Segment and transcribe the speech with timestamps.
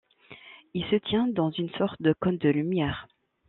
[0.73, 3.07] Il se tient dans une sorte de cône de lumière.